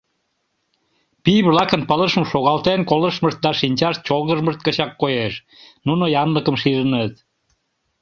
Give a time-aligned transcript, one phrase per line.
[1.23, 5.33] Пий-влакын пылышым шогалтен колыштмышт да шинчашт чолгыжмышт гычак коеш:
[5.87, 7.13] нуно янлыкым шижыныт.